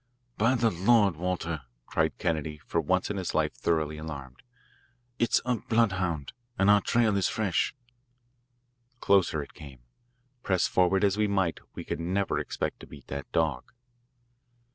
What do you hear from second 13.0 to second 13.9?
that dog.